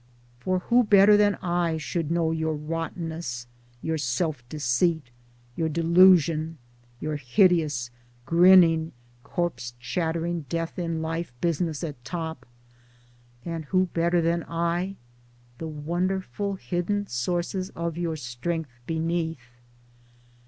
[0.39, 3.45] For who better than I should know your rottenness,
[3.83, 5.11] your self deceit,
[5.55, 6.57] your delusion,
[6.99, 7.91] your hideous
[8.25, 8.93] grinning
[9.23, 12.47] corpse chattering death in life business at top?
[13.45, 14.95] (and who better than I
[15.59, 19.51] the wonderful hidden sources of your strength beneath?)